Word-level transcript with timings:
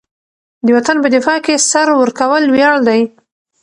د 0.65 0.67
وطن 0.77 0.97
په 1.03 1.07
دفاع 1.15 1.37
کې 1.45 1.63
سر 1.69 1.87
ورکول 2.01 2.43
ویاړ 2.53 2.75
دی. 2.87 3.01